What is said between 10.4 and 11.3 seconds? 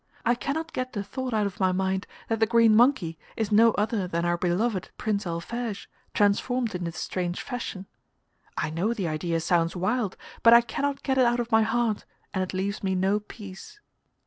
but I cannot get it